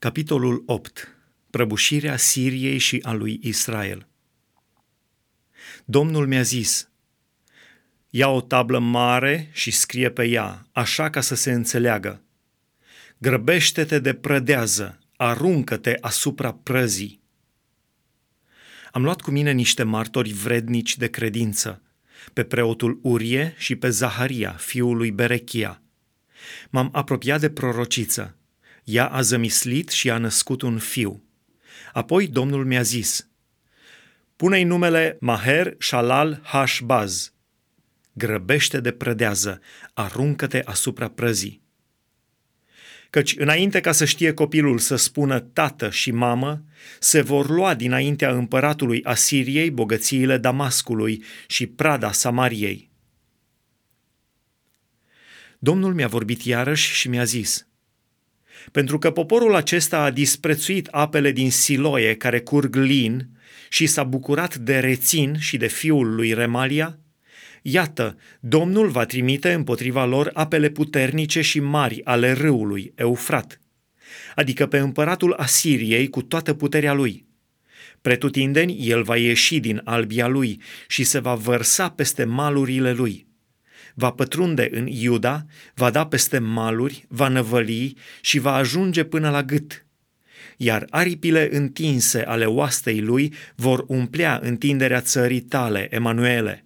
[0.00, 1.16] Capitolul 8.
[1.50, 4.08] Prăbușirea Siriei și a lui Israel.
[5.84, 6.90] Domnul mi-a zis,
[8.10, 12.22] ia o tablă mare și scrie pe ea, așa ca să se înțeleagă.
[13.16, 17.20] Grăbește-te de prădează, aruncă-te asupra prăzii.
[18.92, 21.82] Am luat cu mine niște martori vrednici de credință,
[22.32, 25.82] pe preotul Urie și pe Zaharia, fiul lui Berechia.
[26.70, 28.37] M-am apropiat de prorociță
[28.88, 31.22] ea a zămislit și a născut un fiu.
[31.92, 33.28] Apoi Domnul mi-a zis,
[34.36, 37.32] pune-i numele Maher Shalal Hashbaz.
[38.12, 39.60] Grăbește de prădează,
[39.94, 41.62] aruncă-te asupra prăzii.
[43.10, 46.64] Căci înainte ca să știe copilul să spună tată și mamă,
[46.98, 52.90] se vor lua dinaintea împăratului Asiriei bogățiile Damascului și prada Samariei.
[55.58, 57.62] Domnul mi-a vorbit iarăși și mi-a zis–
[58.72, 63.28] pentru că poporul acesta a disprețuit apele din Siloie care curg lin
[63.68, 66.98] și s-a bucurat de rețin și de fiul lui Remalia,
[67.62, 73.60] iată, Domnul va trimite împotriva lor apele puternice și mari ale râului Eufrat,
[74.34, 77.26] adică pe împăratul Asiriei cu toată puterea lui.
[78.00, 83.27] Pretutindeni, el va ieși din albia lui și se va vărsa peste malurile lui
[83.98, 89.42] va pătrunde în Iuda, va da peste maluri, va năvăli și va ajunge până la
[89.42, 89.86] gât.
[90.56, 96.64] Iar aripile întinse ale oastei lui vor umplea întinderea țării tale, Emanuele.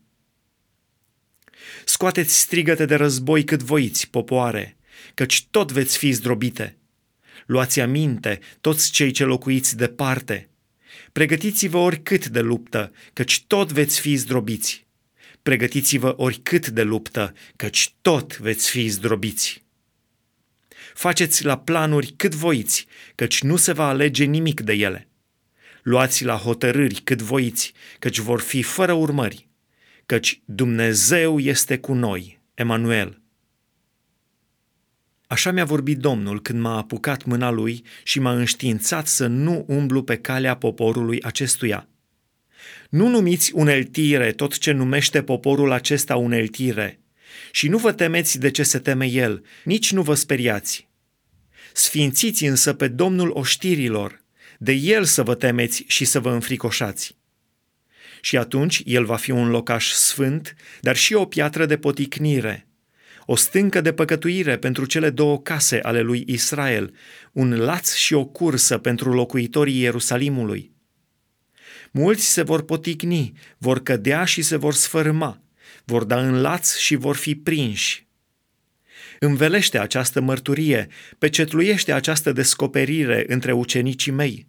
[1.85, 4.77] Scoateți strigăte de război cât voiți, popoare,
[5.15, 6.77] căci tot veți fi zdrobite.
[7.47, 10.49] Luați aminte, toți cei ce locuiți departe.
[11.13, 14.87] Pregătiți-vă oricât de luptă, căci tot veți fi zdrobiți
[15.43, 19.65] pregătiți-vă oricât de luptă, căci tot veți fi zdrobiți.
[20.95, 25.09] Faceți la planuri cât voiți, căci nu se va alege nimic de ele.
[25.83, 29.49] Luați la hotărâri cât voiți, căci vor fi fără urmări,
[30.07, 33.21] căci Dumnezeu este cu noi, Emanuel.
[35.27, 40.03] Așa mi-a vorbit Domnul când m-a apucat mâna lui și m-a înștiințat să nu umblu
[40.03, 41.87] pe calea poporului acestuia–
[42.93, 47.01] nu numiți uneltire tot ce numește poporul acesta uneltire
[47.51, 50.89] și nu vă temeți de ce se teme el, nici nu vă speriați.
[51.73, 54.23] Sfințiți însă pe Domnul oștirilor,
[54.59, 57.17] de el să vă temeți și să vă înfricoșați.
[58.21, 62.67] Și atunci el va fi un locaș sfânt, dar și o piatră de poticnire,
[63.27, 66.95] o stâncă de păcătuire pentru cele două case ale lui Israel,
[67.33, 70.72] un laț și o cursă pentru locuitorii Ierusalimului
[71.95, 75.41] Mulți se vor poticni, vor cădea și se vor sfărâma,
[75.85, 78.07] vor da în laț și vor fi prinși.
[79.19, 80.89] Învelește această mărturie,
[81.19, 84.47] pecetluiește această descoperire între ucenicii mei.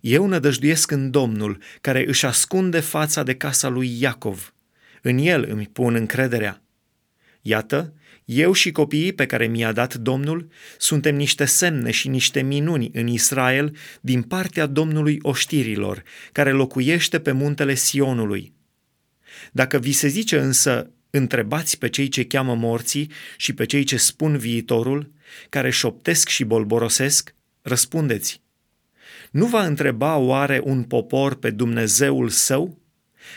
[0.00, 4.54] Eu nădăjduiesc în Domnul, care își ascunde fața de casa lui Iacov.
[5.02, 6.63] În el îmi pun încrederea.
[7.46, 7.94] Iată,
[8.24, 13.06] eu și copiii pe care mi-a dat Domnul suntem niște semne și niște minuni în
[13.06, 18.52] Israel din partea Domnului oștirilor, care locuiește pe muntele Sionului.
[19.52, 23.96] Dacă vi se zice însă, întrebați pe cei ce cheamă morții și pe cei ce
[23.96, 25.12] spun viitorul,
[25.48, 28.42] care șoptesc și bolborosesc, răspundeți.
[29.30, 32.78] Nu va întreba oare un popor pe Dumnezeul său?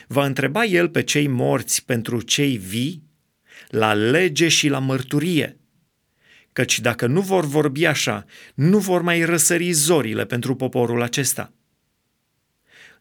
[0.07, 3.06] Va întreba el pe cei morți pentru cei vii?
[3.67, 5.57] La lege și la mărturie.
[6.53, 11.53] Căci dacă nu vor vorbi așa, nu vor mai răsări zorile pentru poporul acesta.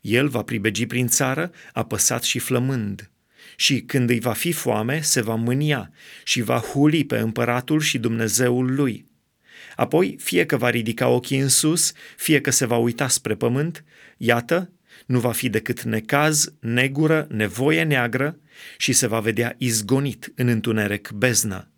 [0.01, 3.11] El va pribegi prin țară, apăsat și flămând.
[3.57, 5.91] Și când îi va fi foame, se va mânia
[6.25, 9.07] și va huli pe împăratul și Dumnezeul lui.
[9.77, 13.85] Apoi, fie că va ridica ochii în sus, fie că se va uita spre pământ,
[14.17, 14.71] iată,
[15.07, 18.39] nu va fi decât necaz, negură, nevoie neagră
[18.77, 21.71] și se va vedea izgonit în întuneric beznă.